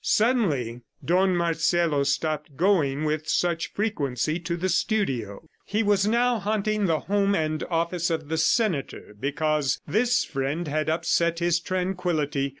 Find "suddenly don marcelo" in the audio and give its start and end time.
0.03-2.01